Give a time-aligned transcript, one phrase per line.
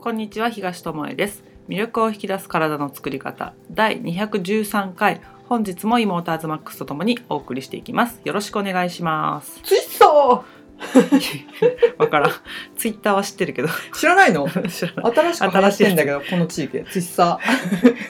[0.00, 1.44] こんにちは東智恵です。
[1.68, 3.52] 魅力を引き出す体の作り方。
[3.70, 5.20] 第213回。
[5.46, 8.18] 本日もイモーターズマックスとともにお送りしていきます。
[8.24, 9.60] よろしくお願いします。
[9.62, 10.08] ツイッタ
[11.98, 12.30] わからん。
[12.78, 13.68] ツイッターは知ってるけど。
[13.68, 14.48] ー知らないの？
[14.70, 15.12] 知らない。
[15.14, 16.72] 新しく流行ってんだけどこの地域。
[16.78, 17.16] でツイッ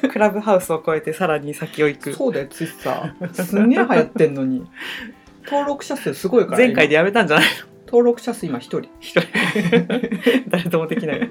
[0.02, 2.10] タクラブハウスを超えてさらに先を行く。
[2.10, 3.34] ーそうだよツイッター。
[3.44, 4.64] すんげえ流行ってんのに。
[5.46, 7.50] 登録者数すごいから前回でやめたんじゃないの？
[7.50, 8.88] 今登録者数今一人。
[9.00, 9.28] 一人。
[10.46, 11.30] 誰ともできない。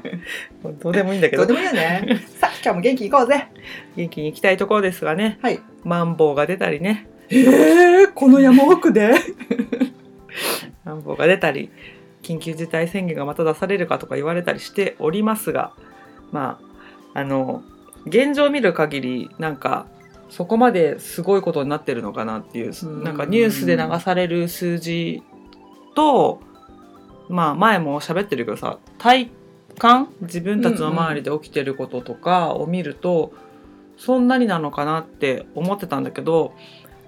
[0.82, 1.46] どうでもいいんだけど。
[1.46, 2.20] どうでもいいよね。
[2.38, 3.48] さあ今日も元気いこうぜ。
[3.96, 5.40] 元気に行きたいところですがね。
[5.42, 5.62] はい。
[5.86, 7.08] マンボウが出たりね。
[7.30, 9.14] えー、この山奥で？
[10.84, 11.72] マンボウが出たり
[12.24, 15.72] 緊急事態宣言がまた出されるかとか言われたりしておりますが。
[16.34, 16.60] ま
[17.14, 17.64] ああの
[18.06, 19.88] 現状を見る限りなんか
[20.30, 23.04] そこまですごいことになってるのかなっていううん。
[23.06, 25.24] なんかニュースで流される数字
[25.96, 26.42] と
[27.30, 29.32] まあ前も喋ってるけどさ体
[29.78, 30.10] 感？
[30.22, 33.32] 自分たちの周りで起きてることとかを見ると、
[33.98, 36.54] そんなになのかなって思ってたんだけど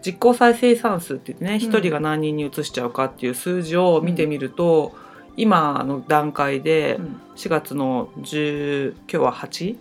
[0.05, 4.95] 実効再生産数って言ってねうん一、人が何人に移しちゃうかっていう数字を見てみると、
[5.37, 6.97] 今の段階で
[7.35, 9.77] 4月の10今日は 8?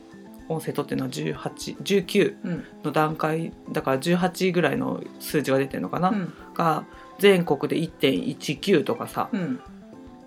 [0.49, 2.65] 音声取ってるのは1819うん。
[2.83, 6.33] の段階だから18ぐらいの数字が出てるのかな、うん。
[6.55, 6.85] が
[7.21, 9.61] 全国で1.19とかさうん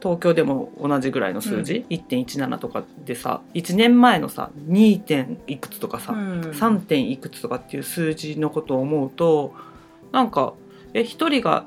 [0.03, 4.99] 東京でも同じぐらいの数字、1.17とかでさ1年前のさ 2.
[4.99, 6.41] 点いくつとかさ、うん。
[6.41, 9.55] 3点いくつとかっていう数字のことを思うと
[10.11, 10.55] なんか
[10.93, 11.65] え1人が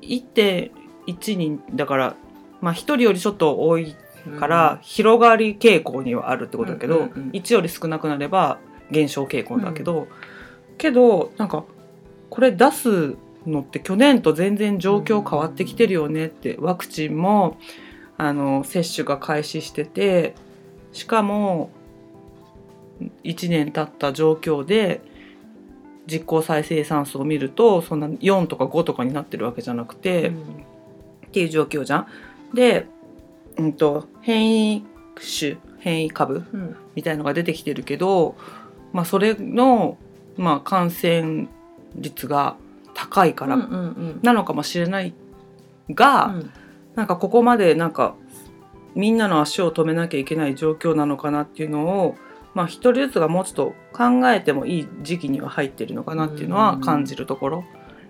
[0.00, 2.16] 1.1人だから
[2.62, 3.94] まあ1人よりちょっと多い
[4.38, 8.58] から広がり傾向にはあるってことだけど、うんうんうん1より少なくなれば
[8.90, 10.08] 減少傾向だけど、
[10.78, 11.64] けどなんか
[12.30, 17.58] これ出すのって去年と全然状況変わってきてるよねってワクチンも
[18.18, 20.34] あの接種が開始してて
[20.92, 21.70] しかも
[23.24, 25.00] 1年経った状況で
[26.06, 30.36] 実効再生産数を見るとそんな4とか5とかになってるわけじゃなくて、うん。
[30.36, 32.06] っていう状況じゃん。
[32.52, 32.86] で、
[33.56, 34.84] うん、と変異
[35.38, 36.76] 種変異株うん。
[36.96, 38.36] みたいのが出てきてるけど、
[38.92, 39.96] まあ、それの、
[40.36, 41.46] まあ、感染
[41.94, 42.56] 率が
[43.08, 45.14] 高いからなのかもしれない
[45.90, 46.50] が、うん。
[46.94, 48.14] なんかここまでなんか
[48.94, 52.16] みんなの足を止めなきゃいけない状況なのかなっていうのを、
[52.54, 57.64] まあ、一人ずつがもうちょっと考えてもいい時期には入ってるのかなっていうのは感じるところ。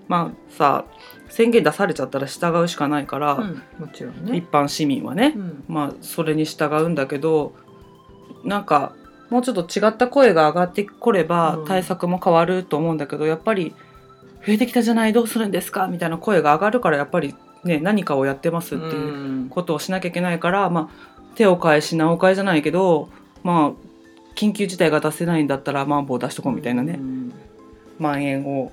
[0.09, 0.87] まあさ
[1.29, 4.37] 宣言出されちゃったら従うしかないから、うんもちろんね。
[4.37, 5.65] 一般市民はね、うん。
[5.69, 7.53] まあそれに従うんだけど
[8.43, 8.97] なんか
[9.29, 11.65] もうちょっと違った声が上がってこればうん。
[11.67, 13.75] 対策も変わると思うんだけど、やっぱり
[14.47, 15.13] 増えてきたじゃない？
[15.13, 15.87] どうするんですか？
[15.87, 17.35] みたいな声が上がるからやっぱり
[17.65, 19.49] ね何かをやってますっていううん。
[19.51, 23.09] ことをしなきゃいけないから、まあ手を変え品を変えじゃないけど
[23.43, 27.33] まあ緊急事態が出せないんだったらマンボウ出しとこうみたいなね、うん。
[27.99, 28.73] 蔓延を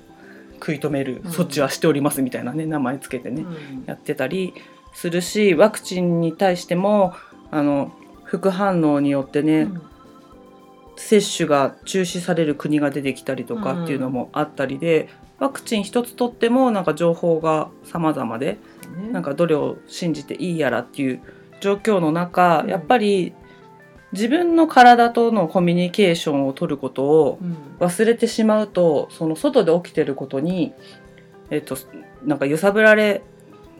[0.54, 1.30] 食い止めるうん。
[1.30, 3.84] 措置はしておりますみたいなね名前つけてね、うん。
[3.86, 4.54] やってたり
[4.94, 7.14] するしワクチンに対しても
[7.50, 7.92] あの
[8.24, 9.68] 副反応によってね、
[10.96, 15.08] 接種が中止される国が出てきたりとかっていうのもあったりで、
[15.38, 18.58] ワクチン一つとってもなんか情報が様々で
[18.96, 19.10] ね。
[19.12, 21.20] なんかどれを信じていいやらっていう
[21.60, 22.70] 状況の中、うん。
[22.70, 23.34] やっぱり
[24.12, 27.56] 自分の体とのコミュニケーションを取ることをうん。
[27.78, 30.72] 忘れてしまうとその外で起きてることに、
[31.50, 31.76] えっと、
[32.24, 33.22] なんか揺さぶられ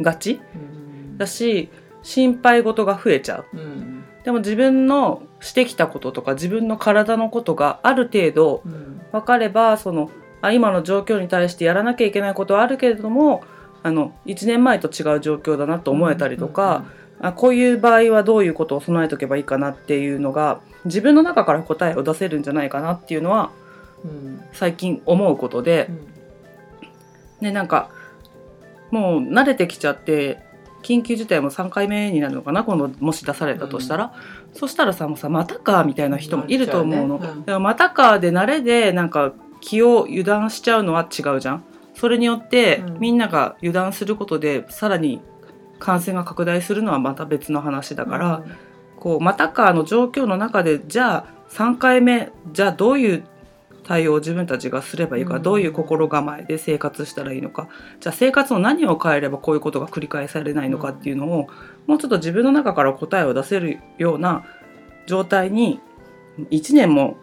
[0.01, 1.19] がちうん。
[1.19, 1.71] だし
[2.03, 3.57] 心配事が増えちゃう。
[3.57, 4.05] うん。
[4.25, 9.01] でも自分のしてきたこととか自分の体のことがある程度うん。
[9.11, 13.43] 分かればそのあ今の状況に対してやらなきゃいけないことはあるけれども
[13.83, 16.85] あの1年前と違う状況だなと思えたりとか、
[17.21, 23.51] あこういう場合はどういうことを備えとけばいいかなっていうのが自分の中から答えを出せるんじゃないかなっていうのは
[24.05, 24.41] うん。
[24.53, 25.89] 最近思うことで。
[25.89, 26.09] う、ん。
[27.41, 27.91] ねなんか
[28.91, 30.39] もう慣れてきちゃって
[30.83, 34.15] 緊急事態も3回目になるのかな今度もし出されたとしたら、
[34.55, 41.65] そしたらさもうさまたかみたいな人もいると思うの、うねうんまたかで慣れでなんか気を油断しちゃうのは違うじゃん。
[41.95, 42.99] それによって、うん。
[43.01, 45.21] みんなが油断することでさらに
[45.79, 48.45] 感染が拡大するのはまた別の話だから、
[48.97, 53.25] こうまたかの状況の中でじゃあ3回目じゃあどういう
[53.85, 55.43] 対応を自分たちがすればいいか、うん。
[55.43, 57.69] どういう心構えで生活したらいいのか
[58.01, 61.49] じゃあ生活の何を変えればこういうことが繰り返されないのかっていうのを、
[61.87, 64.45] もうちょっと自分の中から答えを出せるような
[65.07, 65.81] 状態に
[66.51, 67.17] 1年も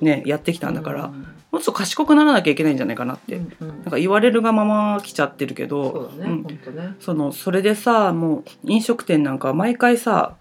[0.00, 1.12] ねやってきたんだから、
[1.54, 3.68] もうちょっと賢くならなきゃいけないんじゃないかなって、うんうん。
[3.68, 6.96] なんか言われるがまま来ちゃってるけどそうだね、うん。
[6.98, 10.34] そのそれでさもう飲食店なんか毎回さ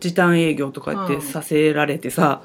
[0.00, 1.22] 時短営業とか言ってうん。
[1.22, 2.42] させられてさ、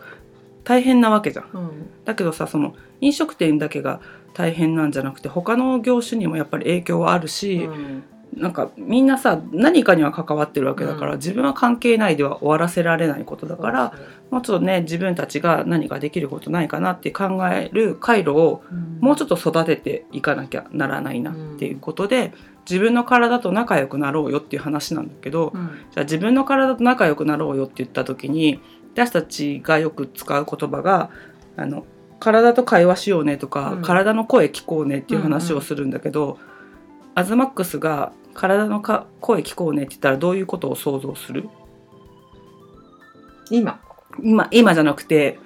[0.64, 1.50] 大変なわけじゃん。
[1.52, 1.90] うん。
[2.06, 4.02] だけどさその飲食店だけが
[4.36, 8.04] 大変なんじゃなくて他の業種にもやっぱり影響はあるし、うん
[8.36, 11.18] なんかみんなさ何かには関わってるわけだから、うん。
[11.18, 13.94] 自分は関係ないでは終わらせられないことだから
[14.32, 18.64] もうちょっとね自分たちが何かできることないかなって考える回路を
[19.00, 22.34] もうちょっとと育てていかなきゃならないなっていうことで、
[22.70, 25.68] 自分の体と仲良くなろうよっていう話なんだけど、うん。
[25.92, 28.60] じゃあ自分の体と仲良くなろうよって言った時に
[28.94, 31.10] 私たちがよく使う言葉が
[31.56, 31.86] あの
[32.20, 33.82] 体と会話しようねとか、うん。
[33.82, 36.38] 体の声聞こうねっていう話をするんだけど、
[37.16, 41.50] アズマックスが体のか声聞こうねって言ったらどういうことを想像する？
[43.50, 43.82] 今。
[44.22, 45.40] 今今じゃなくて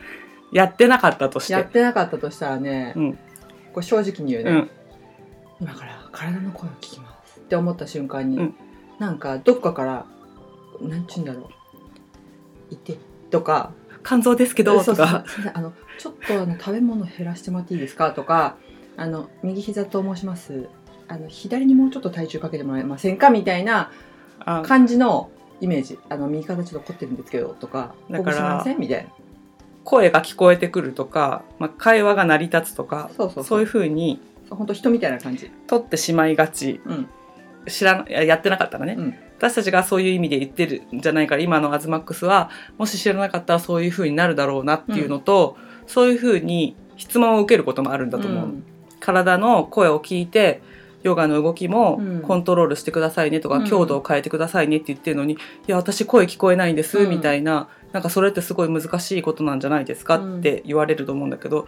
[0.52, 1.54] やってなかったとして。
[1.54, 3.14] やってなかったとしたらね、うん。
[3.74, 4.70] これ正直に言うね、うん。
[5.62, 8.56] 今から体の声を聞きますって思った瞬間に、うん。
[9.00, 10.06] なんかどっかから
[10.82, 11.44] なんちゅうんだろう。
[12.72, 12.98] 言って
[13.30, 13.72] とか。
[14.06, 15.24] 肝臓ですけどとか。
[15.54, 18.12] あのちょっとあの食べ物減らしてもらっていいですか？
[18.12, 18.58] とか
[18.98, 20.68] あの右膝と申します
[21.14, 23.92] あの左にもうちょっと体重かけてもらえませんかみたいな
[24.40, 25.30] あ感じの
[25.62, 26.00] イメージ。
[26.10, 27.94] あの右肩ちょっと凝ってるんですけどとか。
[28.10, 29.10] だからほぐしませんみたいな。
[29.84, 33.60] 声が聞こえてくるとか、まあ、会話が成り立つとかそうそうそう。
[33.60, 34.20] いうふうに
[34.50, 35.52] 本当人みたいな感じ。
[35.68, 36.82] 取ってしまいがち。
[36.84, 37.08] うん。
[37.68, 39.16] 知らんややってなかったらね、うん。
[39.38, 48.66] 私たちがそういう意味で言ってるんじゃないから今のアズマックスはもし知らなかったらそういうふうになるだろうなっていうのと、そういうふうに質問を受けることもあるんだと思う、ん。
[49.00, 50.62] 体の声を聞いて
[51.04, 52.22] ヨガの動きもうん。
[52.22, 53.68] コントロールしてくださいねとか、うん。
[53.68, 57.10] 強度を変えてくださいねって言ってるのに、いや私声聞こえないんです、うん。
[57.10, 60.40] みたいななんかそれってすごい難しいことなんじゃないですかうん。
[60.40, 61.68] って言われると思うんだけど、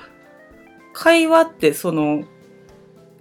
[0.93, 2.23] 会話ってその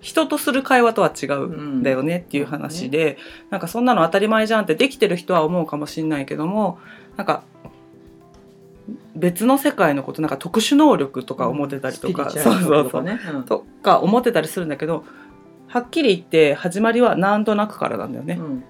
[0.01, 3.17] 人とする会話とは違うんだよねっていう話で、
[3.51, 6.79] なんかそんなの当たり前じゃんってできてる人は思うかもしれないけども
[7.17, 7.43] なんか
[9.17, 13.19] 別の世界のことなんか特殊能力とか思ってたりとか、スピリチュアルなこととかね。
[13.33, 13.43] うん。
[13.45, 15.05] とか思ってたりするんだけど
[15.75, 18.37] はっきり言って始まりはなんとなくからなんだよね。
[18.39, 18.65] うん。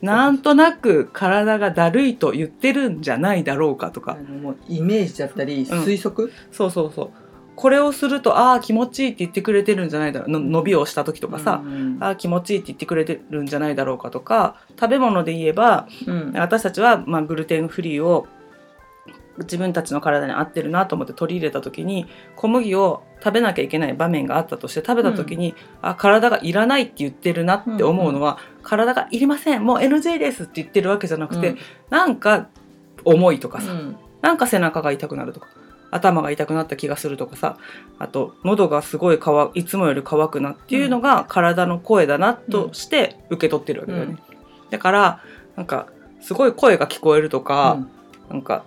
[0.00, 4.14] なんとなく体がだるいと言ってるんじゃないだろうかとか。
[4.14, 5.82] もうイメージだったりうん。
[5.82, 7.10] 推測、そうそうそう。
[7.54, 10.30] これをするとああ気持ちいいって言ってくれてるんじゃないだろう。
[10.30, 16.32] の伸びをした時とかさ、うんああ気持ちいいって言ってくれてるんじゃないだろうかとか食べ物で言えばうん。
[16.34, 18.26] 私たちは、まあ、グルテンフリーを
[19.42, 22.06] 自分たちの体に合ってるなと思って取り入れた時に
[22.36, 29.64] 小麦を食べなきゃいけない場面があったとして食べた時に、あ体がいらないって言ってるなって思うのは、体がいりません。
[29.64, 31.58] もう NG ですって言ってるわけじゃなくて、うん。
[31.90, 32.48] なんか
[33.04, 33.96] 重いとかさ、うん。
[34.22, 35.48] なんか背中が痛くなるとか
[35.90, 37.58] 頭が痛くなった気がするとかさ
[37.98, 44.16] あと喉がすごい乾いつもより乾くなっていうのが体の声だなとして受け取ってるわけだよね。
[44.70, 45.22] だから
[45.56, 45.88] なんか
[46.22, 47.78] すごい声が聞こえるとか、
[48.30, 48.64] なんか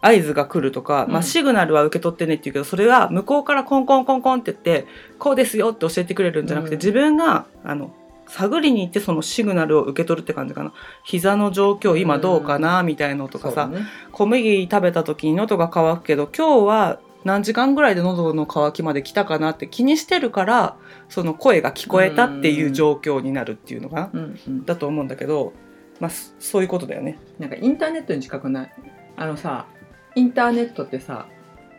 [0.00, 4.86] 合図が来るとか、まあ、うんシグナルは受け取ってねって言うけどそれは向こうからコンコンコンコンって言って
[5.18, 6.80] こうですよって教えてくれるんじゃなくて、うん。
[6.80, 7.94] 自分があの
[8.26, 10.72] 探りに行ってそのシグナルを受け取るって感じかな。
[11.04, 13.80] 膝の状況今どうかなみたいのとかさ、ね。
[14.12, 20.76] 小麦食べた時に喉が渇くけど今日は何時間ぐらいで喉の渇きまで来たかなって気にしてるから
[21.08, 24.64] その声が聞こえたっていう状況になるっていうのかな、うんうん。
[24.64, 25.52] だと思うんだけど、
[25.98, 27.18] まあ、そそういうことだよね。
[27.38, 28.72] なんかインターネットに近くない？
[29.16, 29.66] あのさ
[30.14, 31.26] インターネットってさ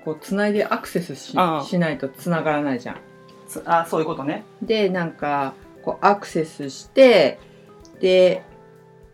[0.06, 2.98] こうつないでアクセスしああしないとつながらないじゃん。
[3.48, 4.44] つあそういうことね。
[4.62, 7.40] でなんかこうアクセスして
[8.00, 8.44] で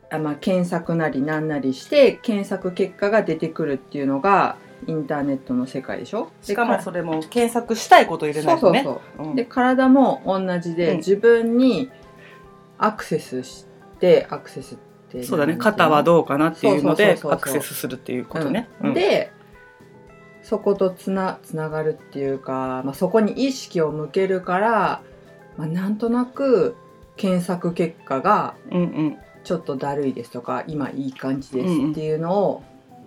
[0.09, 6.29] あ、まあ、検索なりなんなりして検索結果が出てくるっていうのがインターネットの世界でしょ？
[6.41, 8.83] しかもそれも検索したいこと入れないとね。
[8.83, 11.89] そうそうそううんで体も同じで、うん自分に
[12.77, 13.65] アクセスし
[13.99, 14.86] てアクセスって
[15.23, 15.55] そうだね。
[15.57, 18.69] 肩はどうかなっていうのでアクセスするっていうことね。
[18.81, 18.93] うん。
[18.93, 19.31] で
[20.43, 25.01] そことつなつながるっていうか、まあ、そこに意識を向けるから、
[25.57, 26.75] まあ、なんとなく
[27.17, 29.17] 検索結果がうんうん。
[29.43, 32.63] ちょっとだるいですとか今いい感じですうんうんっていうのを、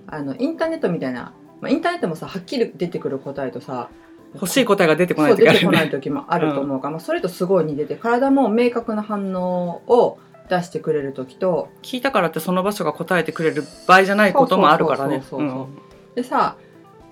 [0.07, 3.91] あのインターネットみたいな、まあ、インターネットもさはっきり出てくる答えとさ
[4.35, 10.19] 欲しい答えが出てこないそう出てこない時もあると思うから、まあ、それとすごい似てて体も明確な反応を
[10.51, 15.23] 出してくれる時と聞いたからってその場所が答えてくれる場合じゃないこともあるからね。
[16.15, 16.57] でさ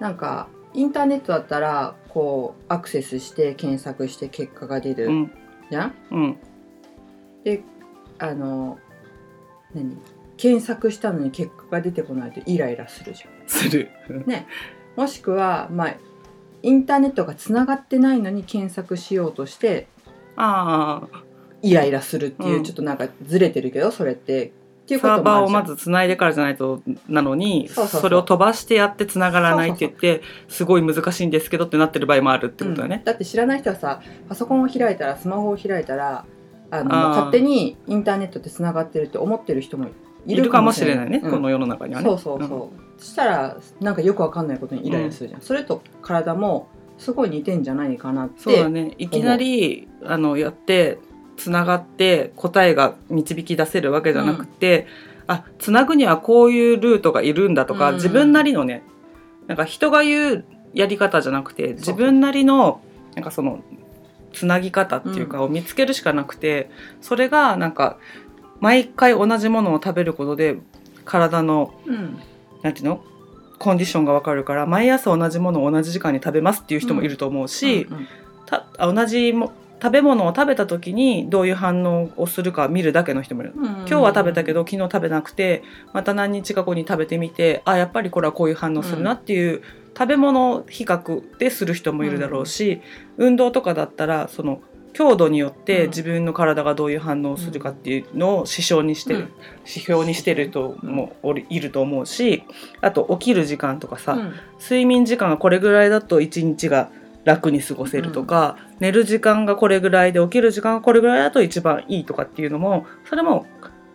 [0.01, 5.33] なんかインターネットだったらこうアクセスして検索して結果が出るうん。
[5.71, 6.39] じゃん、うん。
[7.45, 7.63] で
[8.19, 8.79] あの
[9.75, 9.97] 何？
[10.37, 13.91] 検索したのに結果が出てこないとイライラするじゃする。
[14.11, 14.25] ん。
[14.97, 15.95] もしくはまあ
[16.63, 19.87] インターネットがつながってないのに検索しようとして
[20.37, 21.18] ああ
[21.63, 22.65] イライラするっていう、うん。
[22.65, 24.47] ちょっとなんかずれてるけどそれって。
[24.47, 28.11] っていうことサーバーをまずつないでからじゃないとなのにそうそうそう。
[28.11, 32.97] れを飛ばしてやってつながらないって言ってすごい難しいんですけどってなってる場合もあるってことだね。
[32.97, 33.05] うん。
[33.05, 34.01] だって知らない人はさ
[34.31, 36.25] パソコンを開いたらスマホを開いたら
[36.71, 39.89] あの勝手にインターネットってつながってるって思ってる人もい
[40.25, 40.37] い。
[40.37, 41.31] るかもしれないね、うん。
[41.31, 42.09] この世の中にはね。
[42.09, 48.95] そうそうそう、そしたらなんかよくわかんないことにイライラするじゃん、それと体もすごい似てんじゃないかなってそうだね。
[48.97, 50.99] いきなりあのやって
[51.39, 54.87] つながって答えが導き出せるわけじゃなくて、
[55.27, 57.95] あつなぐにはこういうルートがいるんだとか、うん。
[57.95, 58.83] 自分なりのね
[59.47, 62.83] なんか人が言うやり方じゃなくて自分なりの
[63.15, 63.63] なんかその
[64.33, 67.99] つなぎ方っていうかを見つけるしかなくて、それがなんか
[68.61, 70.59] 毎回同じものを食べることで
[71.05, 72.19] 体のうん。
[72.63, 73.05] なんていうの？
[73.61, 78.09] コンディションがわかるから毎朝同じものを同じ時間に食べますっていう人もいると思うし、うんうん。
[78.47, 83.53] たあ同じも食べ物を食べた時にどういう反応をするか見るだけの人もいる。
[83.55, 89.63] 今日は食べたけど昨日食べなくてまた何日か後に食べてみてあやっぱりこれはこういう反応するなっていう、
[89.99, 92.81] 食べ物比較でする人もいるだろうし、
[93.17, 94.61] 運動とかだったらその
[94.93, 95.91] 強度によってうん。
[95.91, 99.29] 自分の体がどういう反応をするかっていうのを指標にしてる、うん。
[99.61, 101.17] 指標にしてる人も
[101.49, 102.45] いると思うし
[102.81, 104.35] あと起きる時間とかさ、うん。
[104.61, 106.91] 睡眠時間がこれぐらいだと一日が
[107.29, 113.47] 楽に過ごせるとか、寝る時間がこれぐらいで起きる時間がこれぐらいだと一番いいとかっていうのもそれも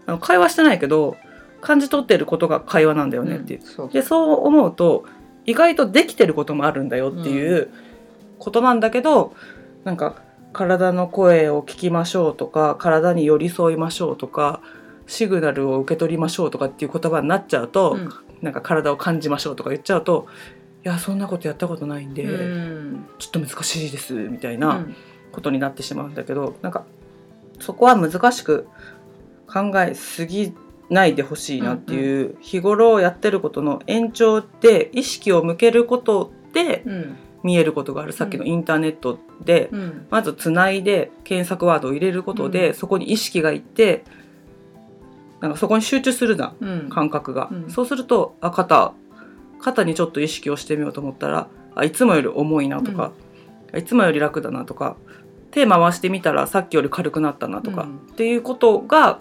[0.06, 1.18] あの会話してないけど
[1.60, 3.62] 感じ取ってることが会話なんだよねっていう。
[3.64, 5.06] そうでそう思うと
[5.46, 7.70] 意外とできてることもあるんだよっていう
[8.38, 9.34] ことなんだけど、
[9.84, 10.22] なんか
[10.54, 14.62] 体の声を聞きましょうとか体に寄り添いましょうとか
[15.08, 18.10] シグナルを受け取りましょうとかっていう言葉になっちゃうと、うん。
[18.44, 20.28] なんか体を感じましょうとか言っちゃうと
[20.63, 23.06] いやそんなことやったことないんで、うん。
[23.18, 24.96] ちょっと難しいですみたいうなん。
[25.32, 26.86] ことになってしまうんだけど、なんか
[27.60, 28.68] そこは難しく
[29.48, 30.54] 考えすぎ
[30.90, 37.16] ないでほしいなっていう、日頃やってることの延長で意識を向けることでうん。
[37.44, 38.14] 見えることがある。
[38.14, 40.06] さっきのインターネットで、うん。
[40.10, 42.74] まずつないで検索ワードを入れることで、うん。
[42.74, 44.06] そこに意識がいって
[45.42, 46.90] なんかそこに集中するじゃんうん。
[46.90, 47.70] 感覚が、うん。
[47.70, 48.94] そうするとあ肩
[49.64, 53.14] 肩にちょっと意識をしてみようと思ったらあいつもより重いなとか、
[53.76, 54.98] いつもより楽だなとか
[55.52, 57.98] 手回してみたらさっきより軽くなったなとか、うん。
[58.12, 59.20] っていうことが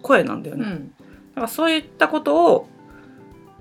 [0.00, 0.94] 声なんだよね、だうん。
[1.34, 2.68] からそういったことを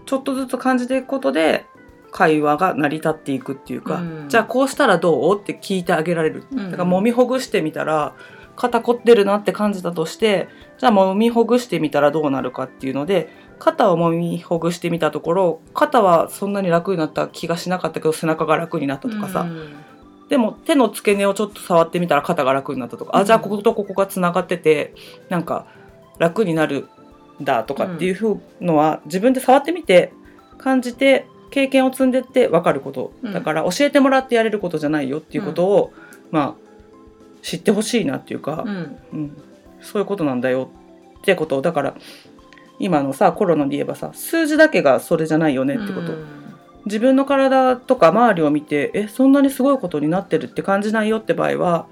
[0.05, 1.65] ちょっとずつ感じていくことで
[2.11, 4.29] 会話が成り立っていくっていうか、うん。
[4.29, 6.43] じゃあこうしたらどうって聞いてあげられる。
[6.51, 6.71] うん。
[6.71, 8.15] だから揉みほぐしてみたら
[8.55, 13.29] 肩凝ってるなって感じたとしてじゃあ揉みほぐしてみたらどうなるかっていうので
[13.61, 19.73] 肩を揉みほぐしてみたところ肩はそんなに楽になった気がしなかったけど背中が楽になったとかさ、うん。
[20.29, 24.95] でも手の付け根をちょっと触ってみたら肩が楽になったとか、うんあじゃあこことここがつながってて
[25.29, 25.67] なんか
[26.17, 26.87] 楽になる
[27.39, 30.11] んだとかっていうふうのは自分で触ってみて
[30.57, 35.93] 感じて経験を積んでって分かること、うんだから教えてもらってやれることじゃないよっていうことを、
[36.31, 36.55] まあ
[37.43, 38.97] 知ってほしいなっていうか、うん。
[39.13, 39.37] うん。
[39.81, 40.69] そういうことなんだよ
[41.19, 41.95] ってことをだから
[42.83, 46.25] 今のさコロナで言えばさ数字だけがそれじゃないよねってこと、うん。
[46.85, 51.87] 自分の体とか周りを見てえそんなにすごいことになってるって感じないよって場合は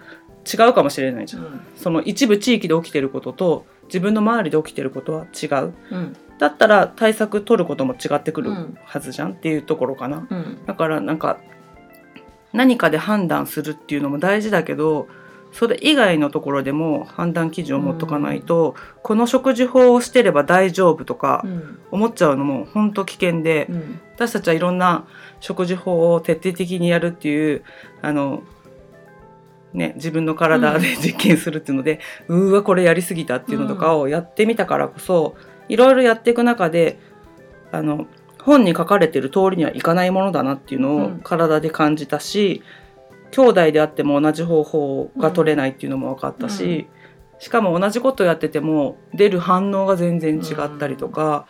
[0.51, 5.74] 違うかもしれないじゃん、その一部地域で起きてることと自分の周りで起きてることは違う。
[5.91, 6.15] うん。
[6.39, 8.77] だったら対策取ることも違ってくるうん。
[8.84, 9.34] はずじゃん？
[9.34, 10.25] っていうところかな。
[10.29, 10.65] うん。
[10.65, 11.39] だからなんか
[12.53, 15.08] 何かで判断するっていうのも大事だけど
[15.51, 21.79] それ以外のところでも判断基準を持っとかないと、この食事法をしてれば大丈夫とかうん。
[21.91, 24.00] 思っちゃうのも本当危険で、うん。
[24.15, 25.08] 私たちはいろんな
[25.39, 27.63] 食事法を徹底的にやるっていう
[28.01, 28.44] あの、
[29.74, 35.36] ね、自分の体で実験するっていうので、うーわこれやりすぎたっていうのとかをやってみたからこそ
[35.68, 37.00] いろいろやっていく中で
[37.72, 38.08] あの
[38.41, 41.20] 本に書かれてる通りにはいかないものだなっていうのをうん。
[41.24, 42.62] 体で感じたし、
[43.31, 46.88] 兄弟であっても同じ方法が取れないっていうのも分かったし、
[47.39, 51.45] しかも同じことやってても出る反応が全然違ったりとか、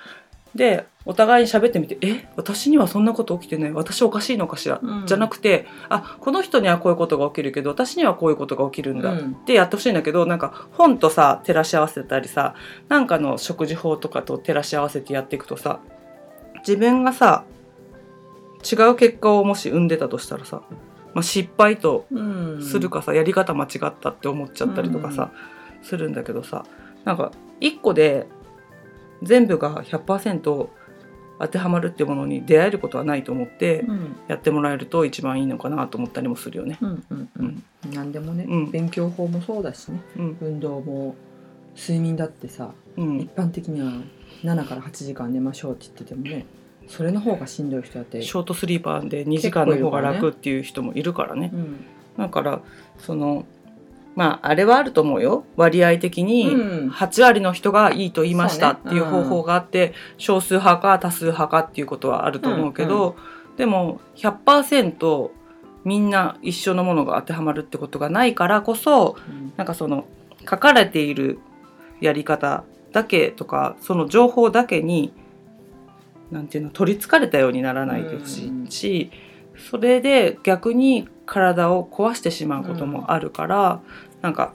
[0.55, 3.71] でお互いに喋ってみて「え私にはそんなこと起きてない。
[3.71, 5.05] 私おかしいのかしら」うん。
[5.05, 9.17] じゃなくて「あこの人にはこういうことが起きるけど私にはこういうことが起きるんだ」うん。
[9.41, 12.55] ってやってほしいんだけどなんか本とさ照らし合わせたりさ
[12.87, 15.79] なんかの食事法とかと照らし合わせてやっていくとさ
[16.59, 17.43] 自分がさ
[18.69, 20.63] 違う結果をもし生んでたとしたらさ、
[21.13, 22.61] まあ、失敗とうん。
[22.61, 25.31] するかさ、やり方間違ったって思っちゃったりとかさ、
[25.81, 26.65] するんだけどさ
[27.05, 28.27] なんか一個で
[29.23, 30.67] 全部が100%
[31.41, 34.15] 当てはまるっていうものに出会えることはないと思ってうん。
[34.27, 36.77] やってもらえると一番いいのかなと思ったりもするよね。
[36.81, 37.63] うんうんうん。
[37.93, 38.71] 何でもね、うん。
[38.71, 40.01] 勉強法もそうだしね。
[40.17, 40.37] うん。
[40.41, 41.15] 運動も
[41.77, 43.19] 睡眠だってさうん。
[43.19, 43.91] 一般的には
[44.43, 46.45] 7から8時間寝ましょうって言っててもね
[46.89, 51.51] それの方がしんどい人だってショートスリーパーで2時間の方が楽っていう人もいるからね。
[51.53, 51.85] うん。
[52.17, 52.61] だから
[52.97, 53.45] その
[54.15, 55.45] まああれはあると思うよ。
[55.55, 56.89] 割合的にうん。
[56.89, 63.15] 8割の人がいいと言いましたっていう方法があって、少数派か多数派かっていうことはあると思うけど、
[63.55, 65.29] でも100%
[65.85, 69.53] みんな一緒のものが当てはまるってことがないからこそうん。
[69.57, 70.05] なんかその
[70.49, 71.39] 書かれている
[72.01, 75.13] やり方だけとかその情報だけに
[76.31, 79.11] なんていうの取りつかれたようにならないでほしいし、
[79.69, 83.81] それで逆に体を壊してしまうこともあるから、
[84.21, 84.53] なんか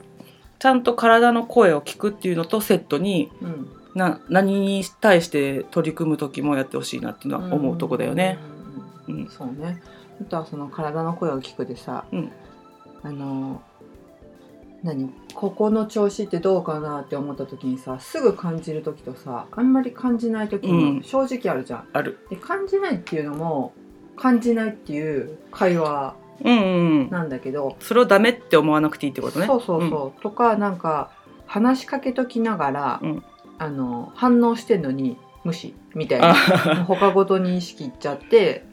[0.59, 3.71] ちゃんと体の声を聞くっていうのとセットにうん。
[3.95, 8.39] な何に対して取り組む時もやってほしいなっていうのは思うとこだよね。
[9.07, 9.15] うん。
[9.15, 9.29] うん。
[9.29, 9.81] そうね。
[10.21, 12.33] あとはその体の声を聞くでさ、うん。
[13.05, 13.63] あの
[14.85, 15.13] 何？
[15.35, 20.97] ここの調子ってどうかなって思った時にさすぐ感じる時とさあんまり感じない時うん。
[20.99, 21.89] も正直あるじゃん。
[21.93, 22.19] ある。
[22.31, 23.73] で感じないっていうのも
[24.17, 27.11] 感じないっていう会話うんうんうん。
[27.11, 29.47] なんだけど、それをダメって思わなくていいってことね。
[29.47, 31.11] そうそうそう、とかなんか
[31.47, 33.25] 話しかけときながら、うん。
[33.57, 36.35] あの反応してんのに無視みたいあ
[36.67, 38.65] な他ごとに意識いっちゃって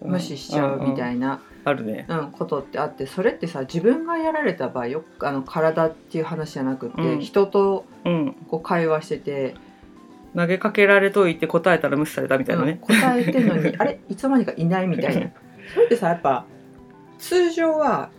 [0.00, 2.06] 無視しちゃうみたいいな、あるね。
[2.08, 8.32] うんことってあってそれってさ自分がやられた場合よあの体っていう話じゃなくて、うん人とうん。
[8.48, 9.54] こう会話してて、
[10.36, 12.72] 投げかけられといて答えたら無視されたみたいなね。
[12.72, 13.98] うん答えてんのに あれ？
[14.08, 15.30] いつの間にかいないみたいな
[15.72, 16.44] それってさやっぱ
[17.18, 18.10] 通常は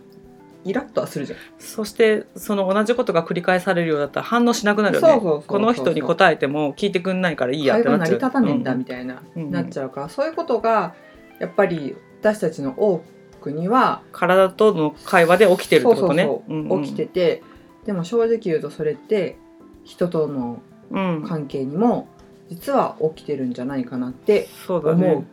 [0.64, 1.38] イラッとはするじゃん。
[1.58, 5.08] そしてその同じことが繰り返されるようだったら反応しなくなるよね。
[5.08, 8.08] そうそうそうそうこの人に答えても聞いてくんないからいいやっ会てなっちゃう。
[8.08, 10.94] り立たねえんだうみたいな、うんなっちゃうからそういうことが
[11.38, 13.04] やっぱり私たちの多
[13.46, 16.24] くには体との会話で起きてるってことね。
[16.24, 17.42] そうそうそううんうん起きてて、
[17.84, 19.36] でも正直言うとそれって
[19.84, 20.60] 人との
[20.90, 21.24] うん。
[21.26, 22.08] 関係にも
[22.48, 25.26] 実は起きてるんじゃないかなってそうだ思うね。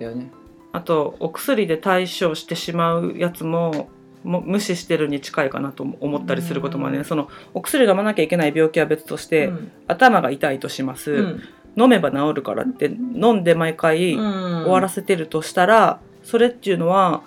[0.00, 0.30] だよね。
[0.72, 3.88] あとお薬で対処してしまうやつも
[4.24, 11.42] も無視してるに近いかなと思ったりすることもあるね、うんそのお薬飲まなきゃいけない病気は別として、うん頭が痛いとします、うん
[11.76, 17.24] 飲めば治るからって飲んで毎回終わらせてるとしたら、それっていうのは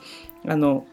[0.47, 0.85] あの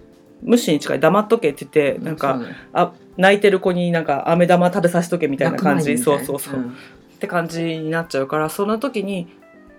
[0.43, 2.47] 無視に近い黙っとけって言ってなんか、ね。
[2.73, 6.77] あ泣いてる子になんか飴玉食べさせとけみたいな感じそうそうそう、みたいな
[7.15, 9.29] って感じになっちゃうからその時に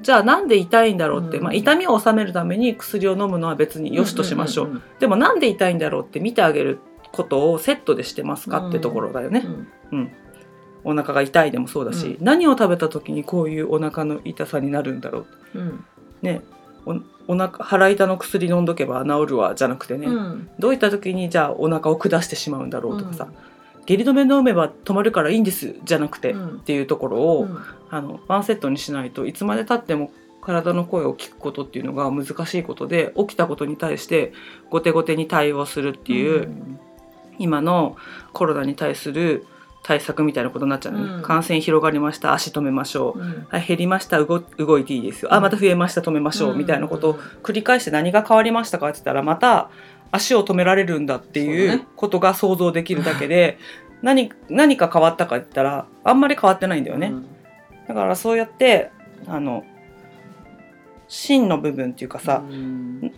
[0.02, 1.44] じゃあなんで痛いんだろうって、うん。
[1.44, 6.80] まあ、痛みを治めるために薬を飲むのは別によしとしましょう,、んんでもなんで痛いんだろうって見てあげる
[7.12, 9.46] ことをセットでしてますかってところだよね、
[9.92, 10.12] うん
[10.88, 15.60] お腹が痛いでもそうだし、う何を食べた時にこういうお腹の痛さになるんだろう。
[15.60, 15.86] うん。
[16.22, 16.44] ね
[17.28, 20.50] おお腹腹痛の薬飲んどけば治るわじゃなくてね、うん。
[20.60, 23.28] どういった時にじゃあお腹を下してしまうんだろうとかさ、
[23.86, 26.48] 下痢止め飲めば止まるからいいんですじゃなくて、うん。
[26.58, 27.60] っていうところを、うん。
[27.90, 30.12] あのワンセットにしないといつまでたっても
[30.42, 34.34] 体の声を聞くことっていうのが難しいことで起きたことに対して
[34.70, 36.80] 後手後手に対応するっていう、ん。
[37.38, 37.98] 今の
[38.34, 39.46] コロナに対する
[39.86, 41.22] 対策みたいなことになっちゃうのね、うん。
[41.22, 43.46] 感染広がりました足止めましょう、うん。
[43.50, 45.32] はい、減りました動動いていいですよ。
[45.32, 49.70] あまた増えました止めましょう、みたいなことを繰り返して何が変わりましたかって言ったらまた
[50.12, 53.60] 足を止められるんだっていうことが想像できるだけで
[54.02, 57.10] 何何か変わったかって言ったらあんまり変わってないんだよね。
[57.10, 57.26] うん。
[57.88, 58.90] だからそうやって
[59.28, 59.64] あの
[61.08, 63.14] 真の部分っていうかさ、うん。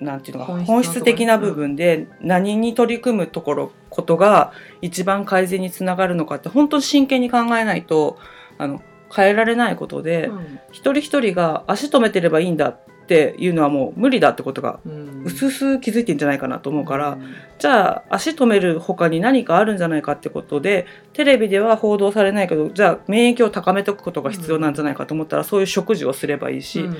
[0.00, 8.18] なんていうのか本質的な部分で何に取り組むところことが一番改善につながるのかって本当に真剣に考えないと
[8.56, 8.80] あの
[9.14, 10.60] 変えられないことで、うん。
[10.70, 12.78] 一人一人が足止めてればいいんだっ
[13.10, 15.24] ていうのはもう無理だってことがうん。
[15.24, 17.18] うすうす気づいてんじゃないかなと思うから、
[17.58, 26.96] じゃあ足止める他に何かあるんじゃないかってことでテレビでは報道されないけどじゃあ免疫を高めておくことが必要なんじゃないかと思ったら、そういう食事をすればいいし、うん。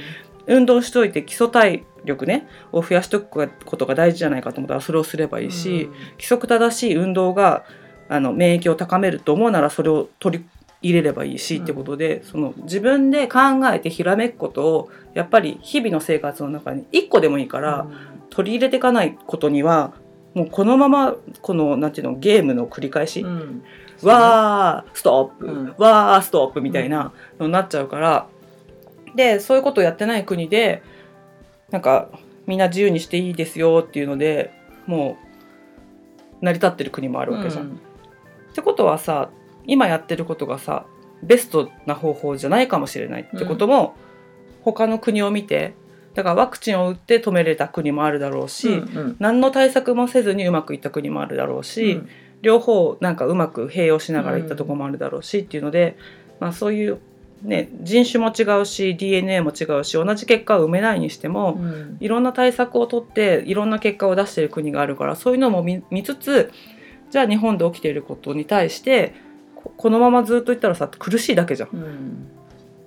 [0.46, 7.64] 運動しといて基礎体力ねを増やしとくことが大事じゃないかと思ったらそれをすればいいし、規則正しい運動が
[8.08, 10.44] あの免疫を高めると思うならそれを取り
[10.82, 11.62] 入れればいいし、うん。
[11.64, 13.38] ってことでその自分で考
[13.72, 17.86] えてひらめくことをやっぱり日々の生活の中に一個でもいいから、
[18.30, 19.92] 取り入れていかないことには
[20.34, 23.62] もうこのままこのなんていうのゲームの繰り返し、うん。
[24.02, 25.74] わーストップ、うん。
[25.76, 28.26] わーストップみたいなのになっちゃうから、
[29.14, 30.82] でそういうことをやってない国で
[31.70, 32.08] なんか
[32.46, 34.52] みんな自由にしていいですよっていうので
[34.86, 35.18] も
[36.40, 37.64] う成り立ってる国もあるわけじゃん。
[37.64, 37.70] うん。
[37.72, 39.30] ってことはさ
[39.66, 40.86] 今やってることがさ
[41.22, 43.94] ベストな方法じゃないかもしれないってことも、
[44.62, 45.74] 他の国を見て
[46.14, 52.00] だからワクチンを打って止めれた国もあるだろうし、うん何の対策もせずにうまくいった国もあるだろうし、
[52.42, 55.96] 両方なんかうまく併用しながらいったところもあるだろうしっていうので、
[56.40, 56.98] まあ、そういう、
[57.42, 61.96] ね、人種も違うし DNA も違うし同じ結果を埋めないにしても、うん。
[62.00, 66.50] いろんな対策をとっていろんな結果を出している国があるからそういうのも見見つつ
[67.10, 69.14] じゃあ日本で起きていることに対して
[69.62, 71.68] ここのままずっと言ったらさ苦しいだけじゃん。
[71.72, 72.28] うん。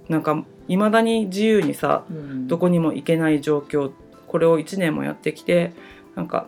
[0.10, 2.48] なんかいまだに自由にさうん。
[2.48, 3.92] どこにも行けない状況
[4.28, 5.74] これを1年もやってきて
[6.16, 6.48] なんか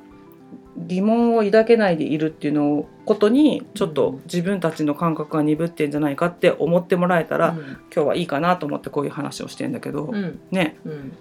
[0.77, 7.55] 疑問を抱けないでいるっていうのをことにちょっと自分たちの感覚が鈍ってんじゃないかって思ってもらえたら、
[7.93, 10.39] 今日はいいかなと思ってこういう話をしてんだけど、うんうん。
[10.51, 10.75] ね。
[10.85, 11.13] うん。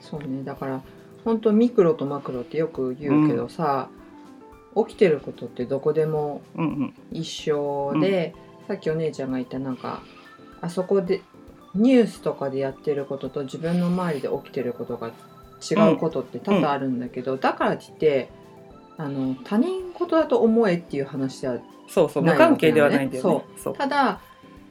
[0.00, 0.42] そうね。
[0.44, 0.80] だから
[1.24, 3.90] 本当ミクロとマクロってよく言うけどさ、
[4.76, 6.94] 起きてることってどこでもうんうん。
[7.10, 8.34] 一緒で、
[8.68, 10.02] さっきお姉ちゃんが言ったなんか
[10.60, 11.22] あそこで
[11.74, 15.08] ニュースとかでやってることと自分の周りで起きてることが
[15.70, 18.30] 違うことって多々あるんだけど、だからって
[18.96, 23.44] あの他人事だと思えっていう話ではそうそう無関係ではないんだよね。
[23.56, 23.76] そう。
[23.76, 24.20] ただ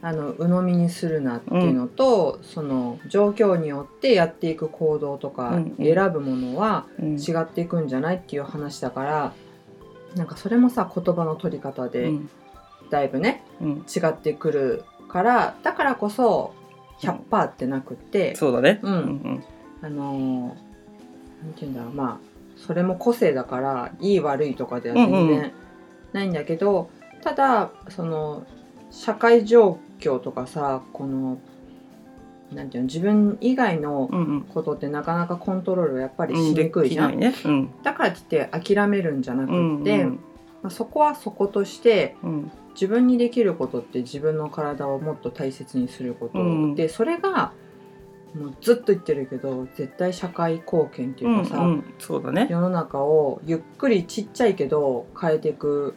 [0.01, 5.75] あの鵜呑みにするなっていうのと、その状況によってやっていく行動とかうん。
[5.77, 9.33] うん選ぶものはうん違っていくんじゃないっていう話だから
[10.15, 12.29] なんかそれもさ言葉の取り方うでん。
[12.89, 13.69] だいぶね、うん。
[13.87, 16.53] 違ってくるからだからこそ
[17.01, 18.79] 100%ってなくって、そうだね。
[18.83, 18.93] うん。
[18.93, 19.43] うん
[19.81, 20.69] あのー
[21.41, 25.53] なんて言うんだろうまあそれも個性だからいい悪いとかでは全うんう然
[26.11, 26.89] ないんだけど、
[27.21, 28.45] ただその
[28.91, 31.37] 社会状況とかさこの
[32.51, 34.41] なんていうの自分以外のうんうん。
[34.41, 37.35] ことってなかなかコントロールはやっぱりうんしにくいじゃん、できないね。
[37.45, 37.69] うん。
[37.83, 40.19] だからって諦めるんじゃなくうんって、うん。
[40.61, 42.51] まあ、そこはそことしてうん。
[42.73, 47.51] 自分にできることって自分の体をもっと大切にすること、うんでそれが
[48.33, 51.93] もうずっと言ってるけど絶対社会貢献っていうかさ、うんうん。
[51.97, 52.47] そうだね。
[52.49, 55.95] 世の中をゆっくりちっちゃいけど変えていく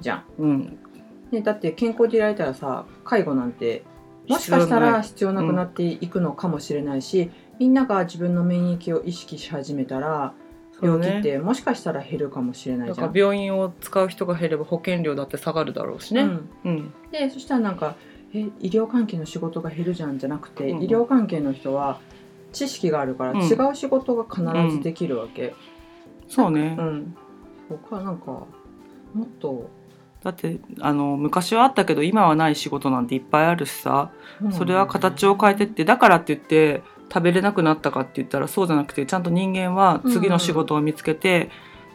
[0.00, 0.24] じゃん。
[0.38, 0.78] うん。
[1.32, 3.82] ね、だって健康でいられたらさ介護なんて
[4.32, 10.34] もしかしたら必要なくなっていくのかもしれないし、みんなが自分の免疫を意識し始めたら
[10.80, 12.96] 病気ってもしかしたら減るかもしれないじゃん。
[12.96, 16.22] だから病院を使う人が減れば保険料だって下がるだろうしね。
[16.22, 16.50] うん。
[16.64, 16.92] うん。
[17.10, 17.96] でそしたらなんか
[18.34, 20.82] え医療関係の仕事が減るじゃんじゃなくて、うん。
[20.82, 22.00] 医療関係の人は
[22.52, 23.40] 知識があるからうん。
[23.42, 24.42] 違う仕事が必
[24.76, 25.54] ずできるわけ。
[26.28, 26.76] そうね。
[26.78, 27.16] うん、
[27.68, 28.46] 僕はなんか
[29.14, 29.68] もっと、
[30.22, 34.10] だってあの昔はあったけど今はない仕事なんていっぱいあるしさ。
[34.50, 36.82] それは形を変えてってだからって言って
[37.12, 41.50] 食べれなくなったかって言ったらそうじゃなくてちゃんと人間は次の仕事を見つけて、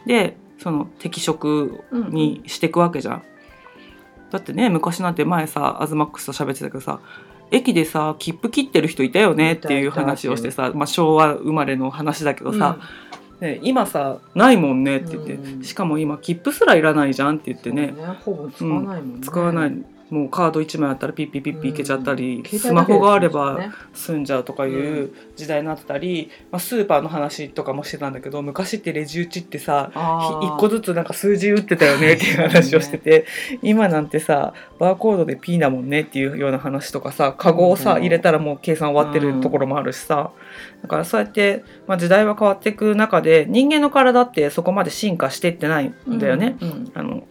[0.06, 3.22] でその適職にしていくわけじゃん。
[4.30, 7.00] だってね昔なんて前さアズマックスと喋ってたけどさ
[7.50, 12.78] 駅でさ切符切ってる人いたよねっていう話をしてさ、まあ、昭和生まれの話だけどさ、
[13.40, 15.62] ね、今さないもんねって言って、うん。
[15.62, 17.94] しかも今切符すらいらないじゃんって言ってね。
[18.24, 33.26] そうほぼ使わないもんね、使わないもうカード1枚あったらピッピピッピいけちゃったり、うんスマホがあれば携済んじゃうとかいう時代になってたり、まあ、スーパーの話とかもしてたんだけど昔ってレジ打ちってさ帯ね1個ずつなんか数字打ってたよねっていう 話をしてて、
[33.62, 38.02] 今なんてさバーコードで P だもんねっていうような話とかさカゴをさうん。
[38.02, 40.30] 入れたらもう計算終わってるところもあるしさ、
[40.82, 46.56] だからそうやって、まあ、時代は変わっていく中で人間の体ってそこまで進化していってないんだよね。
[46.94, 47.24] あの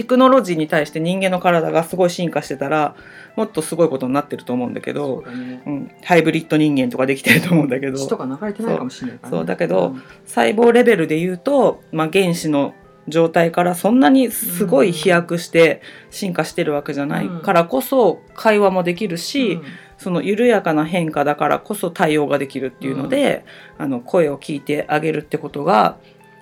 [0.00, 2.96] テクノロジーに対して人間の体がすごい進化してたら
[3.36, 5.62] もっとすごいことになってると思うんだけそどう、だね。
[5.66, 7.98] うん、ハイブリッド人間とかできてると思うんだけど。
[7.98, 9.44] 血とか流れてないかもしれないね、そう。
[9.44, 12.72] だけど細胞レベルで言うと、まあ、原子の
[13.08, 19.62] 状態からそんなにすごい飛躍して進化してるわけじゃないからこそ会話もできるし、うん。
[19.98, 23.44] その緩やかな変化だからこそ対応ができるっていうので、
[23.76, 25.98] あの声を聞いてあげるってことが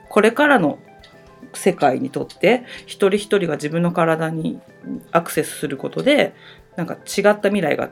[0.09, 0.79] これからの
[1.55, 4.61] 世界にとって一人一人が自分の体に
[5.13, 6.35] アクセスすることで
[6.77, 7.91] なんか違った未来が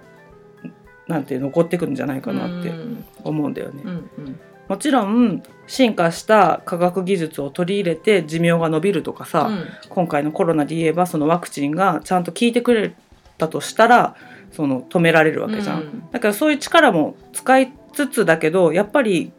[1.09, 3.83] なんて残ってくるんじゃないかなってうん思うんだよね。
[3.85, 12.92] うんうんもちろん進化した科学技術を取り入れて寿命が伸びるとかさ、うん今回のコロナで言えばそのワクチンがちゃんと効いてくれ
[13.38, 14.16] たとしたら
[14.51, 15.81] その止められるわけじゃん。
[15.83, 19.33] うんだからそういう力も使いつつだけどやっぱり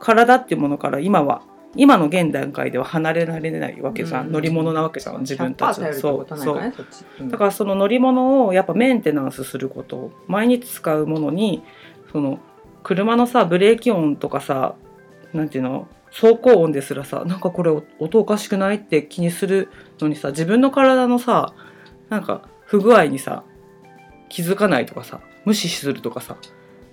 [0.00, 1.42] 体っていうものから今は
[1.74, 4.32] 今の現段階では離れられないわけじゃん、うん。
[4.32, 7.28] 乗り物なわけじゃん自分たち100%頼るってそうそう。
[7.30, 11.62] だからその乗り物をやっぱメンテナンスすること毎日使うものに
[12.12, 12.38] その
[12.82, 14.74] 車のさブレーキ音とかさ
[15.32, 21.54] なんていうの走行音ですらさなんかこれ音おかしくないって気にするのにさ自分の体のさ
[22.10, 23.44] なんか不具合にさ
[24.28, 26.36] 気づかないとかさ無視するとかさ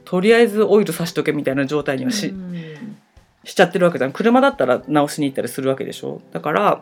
[0.06, 2.56] とりあえずオイルさしとけみたいな状態にはし,、うん
[3.44, 4.12] しちゃってるわけじゃん。
[4.12, 6.22] 車だったら直しに行ったりするわけでしょ。
[6.32, 6.82] だから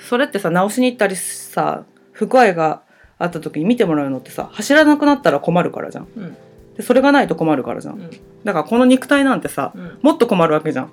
[0.00, 2.82] それってさ直しに行ったりさ不具合が
[3.18, 6.08] あった時に見てもらうのってさ走らなくなったら困るからじゃん。
[6.16, 6.36] うん。
[6.76, 7.94] でそれがないと困るからじゃん。
[7.94, 8.10] うん。
[8.44, 9.98] だからこの肉体なんてさうん。
[10.02, 10.90] もっと困るわけじゃん。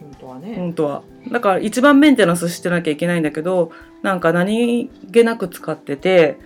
[0.00, 1.02] 本当はね、本当は。
[1.30, 6.38] だから一番メンテナンスしてなきゃいけないんだけどなんか何気なく使ってて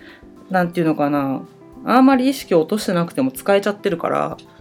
[0.49, 1.41] なんていうのかな。
[1.85, 4.56] あんまり意識を落としてなくても使えちゃってるからうん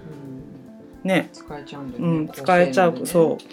[1.07, 1.31] ね。
[1.33, 3.45] 使えちゃうんだよね、うん使えちゃう、うそう。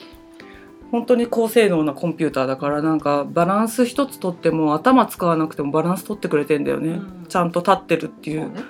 [0.92, 7.26] 本当に高性能なコンピューターだからなんかバランス一つとっても頭使わなくてもバランス取ってくれてんだよね、うん。
[7.28, 8.54] ちゃんと立ってるっていう。
[8.54, 8.62] ね。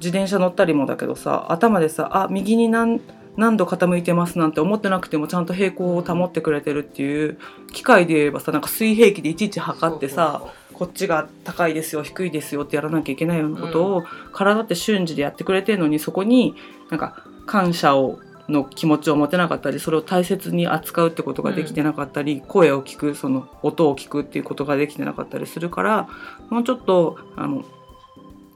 [0.00, 3.00] 自転車乗ったりもだけどさ頭でさあ右に何
[3.36, 7.38] 何度傾いてますなんて思ってなくてもちゃんと平行を保ってくれてるっていう
[7.72, 10.42] 機械で言えばさなんか水平器でいちいち測ってさ
[10.74, 16.54] こっちが高いですよ低いですよってやらなきゃいけないようなことを、体って瞬時でやってくれてるのにそこに
[16.88, 26.08] なんか感謝をの気持ちを持てなかったりそれを大切に扱うってことができてなかったり、声を聞くその音を聞くっていうことができてなかったりするから
[26.48, 27.64] もうちょっとあの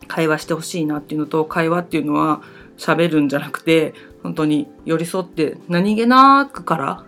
[0.07, 2.43] 会話してほしいなっていうのと会話っていうのは
[2.77, 7.05] 喋るんじゃなくて本当に寄り添って何気なくから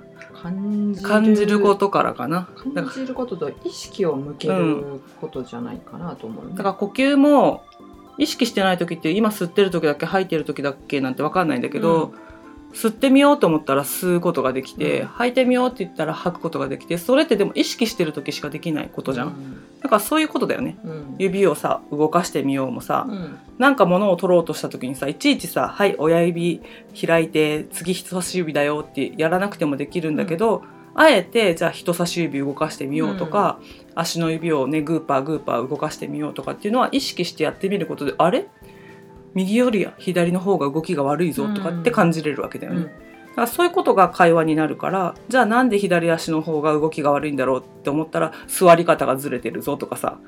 [1.03, 1.61] 感じる。
[1.61, 2.49] ことからかな。
[2.75, 6.51] 感じることと意識を向けることじゃないかなと思う、ね。
[6.53, 7.65] らだから呼吸も
[8.19, 12.15] 意識してない時って今吸ってる時だっけ吐いてる時だっけなんて分かんないんだけど、
[12.77, 15.07] 吸ってみようと思ったら吸うことができて、うん。
[15.07, 19.33] 吐いてみようって言ったら吐くことができてそれってでも意識してる時しかできないことじゃん、ん。
[19.81, 20.77] だからそういうことだよね。
[20.85, 21.15] うん。
[21.19, 23.39] 指をさ動かしてみようもさ、うん。
[23.59, 26.61] なんか物を取ろうとした時にさいちいちさ「はい親指
[27.07, 30.63] 開いて次人差し指だよ」ってやらなくてもできるんだけど、
[30.99, 33.61] あえてじゃあ人差し指動かしてみようとか、
[33.95, 38.49] 足の指をねグーパーグーパー動かしてみようとかっていうのは意識してやってみることであれ？
[39.35, 42.85] 右より左の方が動きが悪いぞとかって感じれるわけだよね。
[42.85, 50.19] だからそういうことが会話になるからじゃあなんで左足の方が動きが悪いんだろうって思ったら座り方がずれてるぞとかさ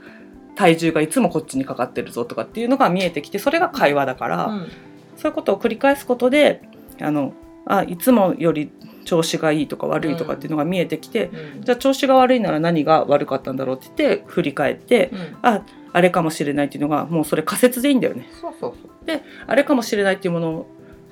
[0.55, 4.69] 体重がいつもこっちにかかってるぞとかっていうのが見えてきてそれが会話だから、うん。
[5.17, 6.61] そういうことを繰り返すことで
[7.01, 7.33] あの
[7.65, 8.71] あいつもより
[9.09, 11.63] 調子がいいとか悪いとかっていうのが見えてきて、うん。
[11.63, 15.37] じゃあ調子が悪いなら何が悪かったんだろうって言って振り返って、うん。
[15.41, 15.63] あ
[15.95, 18.29] あれかもしれないっていうのがもうそれ仮説でいいんだよね。
[18.39, 19.21] そうそうそう。
[19.47, 20.67] あれかもしれないっていうものを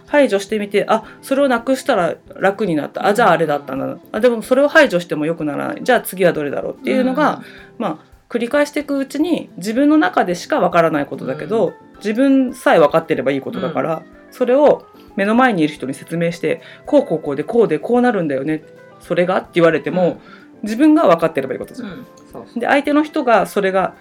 [0.04, 3.06] 排除してみてあそれをなくしたら楽になった。
[3.06, 3.86] あじゃああれだったんだ。
[3.86, 5.78] なあでもそれを排除してもよくならない。
[5.82, 7.42] じゃあ次はどれだろうっていうのが、
[7.78, 14.02] まあ繰り返していくうちに自分の中でしかわからないことだけど、自分さえ分かってればいいことだから、
[14.36, 18.62] それを目の前にいる人に説明してこうこうこうでこうでこうなるんだよね
[19.00, 20.20] それがって言われても、
[20.62, 22.06] 自分が分かってればいいことじゃん。
[22.54, 22.60] うん。
[22.60, 23.94] で相手の人がそれが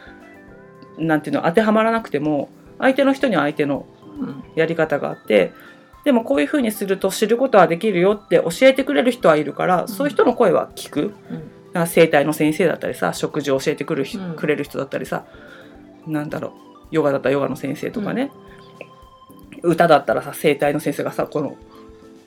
[0.98, 3.86] なんていうの当てはまらなくても相手の人には相手の
[4.20, 4.44] うん。
[4.56, 5.52] やり方があって
[6.06, 11.14] でもこういうふうにすると知ることはできるよって教えてくれる人はいるから、そういう人の声は聞く。
[11.74, 11.88] うん。
[11.88, 14.36] 生態の先生だったりさ食事を教えてくる,、うん。
[14.36, 15.26] くれる人だったりさ
[16.08, 16.52] なんだろう
[16.92, 18.32] ヨガだったらヨガの先生とかね、
[19.66, 21.58] 歌だったらさ生態の先生がさこの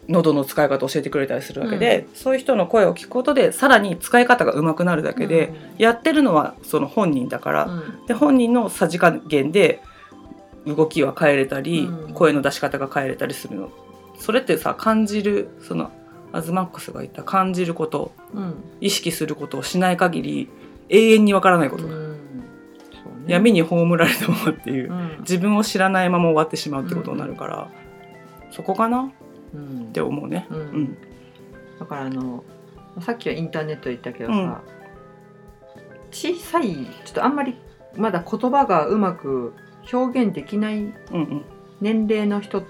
[0.08, 8.06] 喉の使い方を教えてくれたりするわけで、そういう人の声を聞くことでさらに使い方が上手くなるだけで、やってるのはその本人だから、うん。
[8.06, 9.82] で本人のさじ加減で
[10.66, 12.14] 動きは変えれたり、うん。
[12.14, 13.70] 声の出し方が変えれたりするの。
[14.18, 15.92] それってさ感じるその
[16.32, 18.54] アズマックスが言った感じることうん。
[18.80, 20.48] 意識することをしない限り
[20.88, 21.94] 永遠にわからないことだ、
[23.28, 25.16] 闇に葬られたままっていう、うん。
[25.20, 27.70] 自分を知らないまま終わってしまうってことになるから、
[28.50, 29.02] そこかな？
[29.02, 29.10] っ
[29.54, 29.92] うん。
[29.92, 30.46] て思うね。
[30.50, 30.58] うん。
[30.58, 30.96] うん。
[31.78, 32.42] だからあの
[33.00, 34.56] さっきはインターネット言ったけどさ、うん。
[36.10, 37.54] 小さいちょっとあんまり
[37.96, 39.54] まだ言葉がうまく
[39.92, 41.44] 表現できないうんうん、
[41.80, 42.62] 年齢の人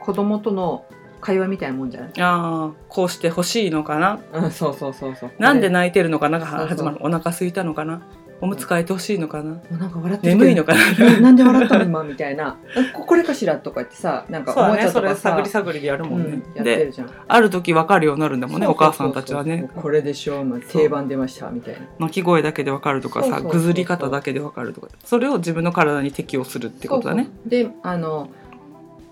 [0.00, 0.84] 子供との
[1.20, 4.20] 会話みたいなもんじゃない、ああこうしてほしいのかな？
[4.32, 5.30] うん、そうそうそうそう。
[5.38, 6.96] なんで泣いてるのかなが始まる。
[7.00, 8.02] お腹空いたのかな？
[8.42, 9.60] おむつ替えてほしいのかな？
[9.70, 10.80] なんか笑って眠いのかな？
[11.16, 12.56] ななんで笑ったの今みたいな。
[12.94, 15.30] ここれかしらとか言ってさなんかおもちゃとかさ。
[15.30, 16.90] 探り探りでやるもんね、うん、で
[17.28, 19.68] ある時分かるようになるんだもんねお母さんたちはね。
[19.76, 21.80] これでしょまあ定番出ましたみたいな。
[21.98, 24.88] 鳴き声だけで分かるとかさぐずり方だけで分かるとか。
[25.04, 27.28] それを自分の体に適応するってことだね。
[27.46, 28.28] であの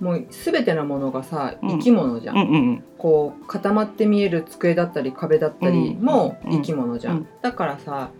[0.01, 1.69] もう全てのものがさうん。
[1.71, 2.85] 生き物じゃん、うんうんうん。
[2.99, 6.53] こう固まって見える机だったり壁だったりもうん。
[6.53, 7.27] 生き物じゃん、うん。
[7.43, 8.11] だからさ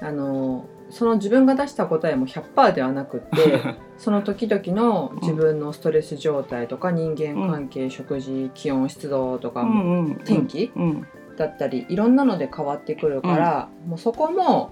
[0.00, 3.60] あのその自分が出した答えも100%ではなくって
[3.98, 9.68] その時々の自分のストレス状態とか人間関係、食事気温湿度とか、うん。
[9.68, 11.06] うん天気うん。
[11.36, 14.70] だったりいろんなので変わってくるから、もうそこも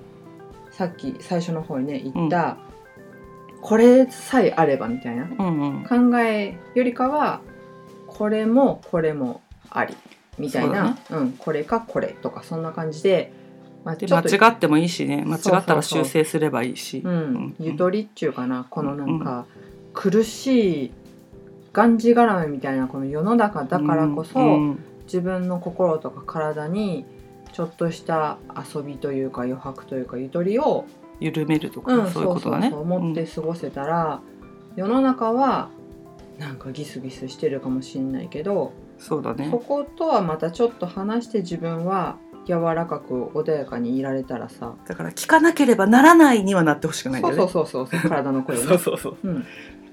[0.70, 2.56] さっき最初の方にね言った、
[3.60, 6.10] これさえあればみたいなうんうん。
[6.10, 7.40] 考えよりかは
[8.06, 9.96] これもこれもあり
[10.38, 11.22] みたいなそうだね。
[11.22, 13.41] う、ん、これかこれとかそんな感じでで
[13.84, 15.24] まあ間違ってもいいしね。
[15.26, 17.02] 間違ったら修正すればいいし。
[17.04, 19.46] うん、ゆとりっちゅうかなこのなんか
[19.92, 20.92] 苦しい
[21.72, 24.42] がんじがらめみたいなこの世の中だからこそ、う
[24.72, 27.04] ん自分の心とか体に
[27.52, 28.38] ちょっとした
[28.74, 30.86] 遊びというか余白というかゆとりを、
[31.20, 32.62] 緩めるとか、うん、そういうことだね。
[32.62, 34.22] そうそうそう持って過ごせたら、
[34.74, 35.68] 世の中は
[36.38, 39.48] なんかギスギスしてるかもしれないけど、そうだね。
[39.50, 39.58] そ。
[39.58, 44.74] ことはまたちょっと離して自分は柔らかく穏やかにいられたらさ。
[44.86, 47.36] だから聞かなければならないにはなってほしくないよね。
[47.36, 48.66] そうそうそうそう体の声をね。
[48.66, 49.16] そうそうそう。
[49.24, 49.44] うん。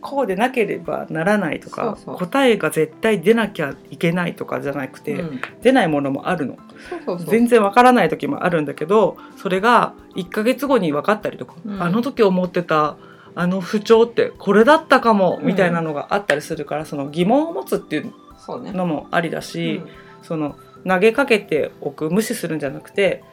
[0.01, 5.41] こうでなければならないとか答えが絶対出なきゃいけないとかじゃなくて、うん。
[5.63, 6.55] 出ないものもあるの。
[6.89, 7.27] そうそうそう。
[7.27, 11.81] 全然わからない時もあるんだけどそれが1ヶ月後に分かったりとか、うん。
[11.81, 12.95] あの時思ってた
[13.35, 18.13] あの不調ってこれだったかもうんみたいなのがあったりするから、その疑問を持つっていう
[18.57, 19.89] のもありだし、うん。
[20.23, 20.55] その
[20.87, 23.23] 投げかけておく無視するんじゃなくて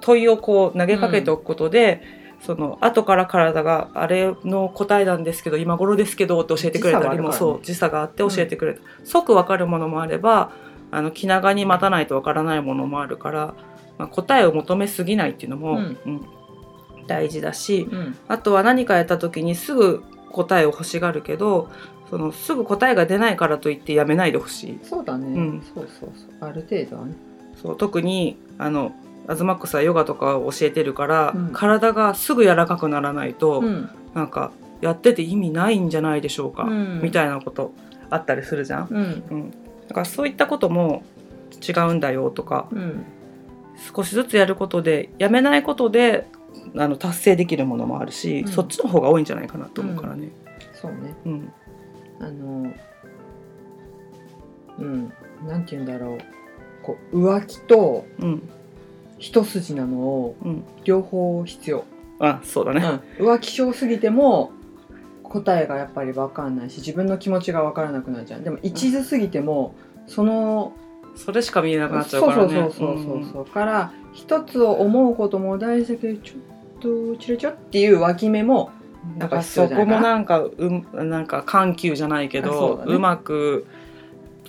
[0.00, 2.02] 問いをこう投げかけておくことで、
[2.40, 7.36] その後から体があれの答えなんですけど今頃ですけどって教えてくれたりも時差があるからね。
[7.36, 10.52] そう時差があって教えてくれた、即分かるものもあれば
[10.90, 13.54] あの気長に待たないと分からないものもあるから、
[13.98, 15.98] まあ、答えを求めすぎないっていうのも、うん。
[16.06, 16.28] うん
[17.08, 18.16] 大事だしうん。
[18.28, 21.70] あとは何かやった時にすぐ答えを欲しがるけど
[22.10, 24.78] そのすぐ答えが出ないからといってやめないでほしい。
[24.82, 25.62] そうだね、うん。
[25.74, 26.48] そうそうそう。
[26.48, 27.14] ある程度はね。
[27.60, 28.92] そう特にあの
[29.26, 31.50] アズマックスはヨガとかを教えてるから、うん。
[31.52, 33.90] 体がすぐ柔らかくならないと、うん。
[34.14, 37.00] なんかやってて意味ないんじゃないでしょうか、うん。
[37.02, 37.72] みたいなこと
[38.10, 38.88] あったりするじゃん。
[38.90, 39.24] うん。
[39.30, 39.50] うん、
[39.86, 41.02] だからそういったことも
[41.66, 43.04] 違うんだよとかうん。
[43.94, 46.26] 少しずつやることでやめないことで
[46.76, 48.48] あの達成できるものもあるし、うん。
[48.48, 50.30] そっちの方が多いんじゃないかなと思うからね。
[50.72, 51.14] そうね。
[51.26, 51.52] うん
[52.20, 52.72] あの
[54.78, 55.12] うん
[55.46, 56.18] なんて言うんだろう。
[56.82, 58.48] こう浮気とうん。
[59.20, 61.84] 一筋なのをうん、両方必要、
[62.20, 63.00] あそうだね。
[63.18, 64.52] うん、浮気性すぎても
[65.24, 68.42] 答えがやっぱり分かんないし自分の気持ちが分からなくなっちゃう。
[68.42, 69.74] でも一途すぎても
[70.06, 70.72] その
[71.16, 72.52] それしか見えなくなっちゃうからね。
[72.52, 78.70] そうそうそうそうそうから一つを思うことも大事だけどちょっとチラチラっていう脇目も
[79.16, 82.98] だからそこもなんかうなんか緩急じゃないけどう,、だね。
[82.98, 83.66] まく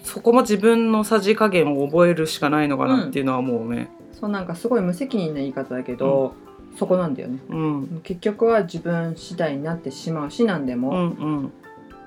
[0.04, 6.34] そこも自分のさじ加減を覚えるしかないのかなっていうのはもうね、そうなんかすごい無責任な言い方だけど、
[6.78, 7.40] そこなんだよね。
[7.50, 11.52] うん、結局は自分次第になってしまうしなんでも、うんうん。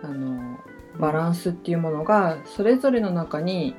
[0.02, 0.58] あの
[0.98, 3.74] バランスっていうものがそれぞれの中に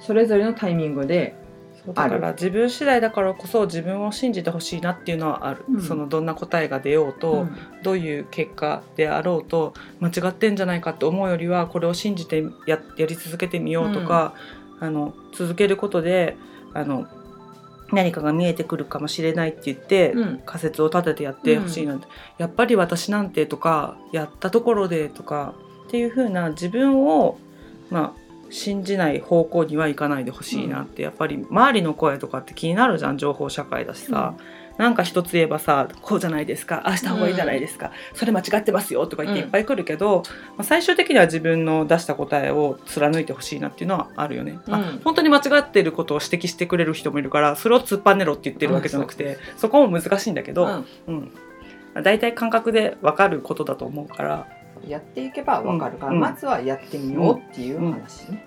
[0.00, 1.34] それぞれのタイミングで
[1.86, 5.82] だから自分次第だからこそ自分を信じてほしいなっていうのはある、うん。
[5.82, 7.56] そのどんな答えが出ようと、うん。
[7.82, 14.34] どういう結果であろうと間違ってんじゃないかって思うよりはこれを信じてややり続けてみようとか、
[14.78, 16.36] あの続けることで
[16.72, 17.08] あの
[17.92, 20.42] 何かが見えてくるかもしれないって言って、うん。
[20.46, 22.06] 仮説を立ててやってほしいなんて、
[22.38, 25.54] やっぱり私なんてとかやったところでとか
[25.88, 27.38] っていう風な自分を
[27.90, 28.21] まあ
[28.52, 34.34] 信じない方向にはいかないでほしいなって、やっぱり周りの声とかって気になるじゃん情報社会だしさ、
[34.78, 36.82] なんか一つ言えばさこうじゃないですか。
[36.84, 40.22] ああした方がいいじゃないですか、それ間違ってますよとか言っていっぱい来るけど、
[40.56, 44.58] まあ、最終的には自分の出した答えを貫いてほしいなっていうのはあるよね。
[44.68, 45.00] あうん。
[45.02, 51.32] 本当に間違ってることを指摘してくれる人もいるからそれを突っぱねろって言ってるわけじゃなくて、そこも難しいんだけど、うん。
[51.94, 52.02] うん。
[52.02, 54.46] 大体感覚で分かることだと思うから
[54.88, 56.20] やっていけばわかるから、うん。
[56.20, 58.30] まずはやってみようっていう話。
[58.30, 58.46] ね。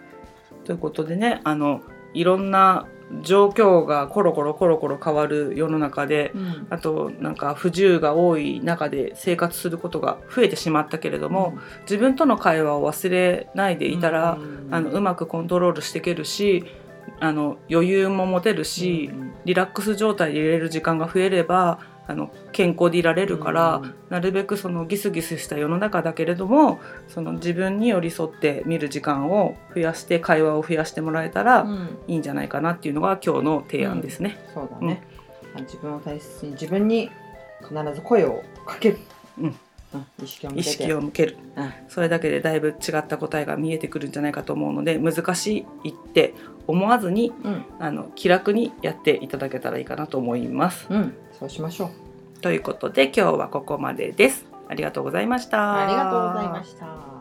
[0.63, 1.81] ということでねあの
[2.13, 2.87] いろんな
[3.21, 6.67] 状況がコロコロコロコロ変わる世の中でうん。
[6.69, 14.67] あとなんか不自由が多い中で生活することが増えてしまったけれども、自分との会話を忘れないでいたら、うん。
[14.71, 16.65] あのうまくコントロールしていけるし
[17.19, 23.95] あの余裕も持てるし、うんリラックス状態で入れる時間が増えればあの健康でいられるから、うん。
[24.09, 31.97] なるべくそのギスギスした世の中だけれどもその自分に寄り添って見る時間を増やして会話を増やしてもらえたらうん。
[32.07, 34.37] いいんじゃないかなっていうのが今日の提案ですね。
[34.53, 35.01] そうだね、
[35.53, 37.09] まあ自分を大切に自分に
[37.61, 38.97] 必ず声をかける、
[39.39, 39.55] うん。
[40.21, 40.71] 意識を向意けて。
[40.71, 41.37] 識を向ける。
[41.55, 41.73] うん。
[41.87, 46.33] それだけでだいぶ違った答えが見えてくるんじゃないかと思うので難しいって
[46.67, 47.65] 思わずにうん。
[47.79, 50.87] あの気楽にやっていただけたらいいかなと思います。
[50.89, 52.04] うん、そうしましょう
[52.45, 54.45] ということで今日はここまでです。
[54.69, 55.81] ありがとうございました。
[55.83, 57.14] ありがとうございました